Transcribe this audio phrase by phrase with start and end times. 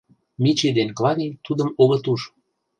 [0.43, 2.21] Мичий ден Клавий тудым огыт уж.